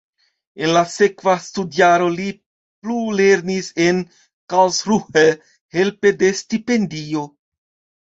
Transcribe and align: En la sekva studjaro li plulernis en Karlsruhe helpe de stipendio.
En 0.61 0.69
la 0.77 0.81
sekva 0.93 1.35
studjaro 1.47 2.07
li 2.15 2.25
plulernis 2.87 3.71
en 3.87 4.03
Karlsruhe 4.57 5.29
helpe 5.81 6.17
de 6.25 6.37
stipendio. 6.45 7.29